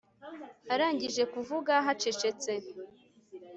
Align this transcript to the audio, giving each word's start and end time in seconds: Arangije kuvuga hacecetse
Arangije 0.73 1.23
kuvuga 1.33 1.73
hacecetse 1.85 2.51